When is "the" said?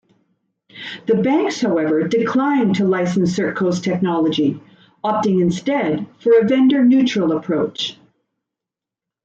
1.05-1.13